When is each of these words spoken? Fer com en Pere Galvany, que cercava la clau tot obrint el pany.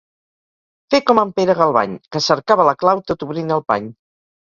Fer 0.93 1.01
com 1.09 1.21
en 1.25 1.35
Pere 1.41 1.57
Galvany, 1.61 1.95
que 2.15 2.25
cercava 2.31 2.69
la 2.73 2.77
clau 2.83 3.07
tot 3.13 3.31
obrint 3.31 3.59
el 3.61 3.67
pany. 3.73 3.97